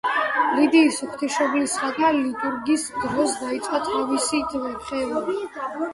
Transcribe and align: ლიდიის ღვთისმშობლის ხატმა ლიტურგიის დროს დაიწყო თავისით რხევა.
ლიდიის 0.59 0.95
ღვთისმშობლის 1.09 1.75
ხატმა 1.81 2.09
ლიტურგიის 2.21 2.85
დროს 3.03 3.37
დაიწყო 3.45 3.83
თავისით 3.91 4.57
რხევა. 4.65 5.23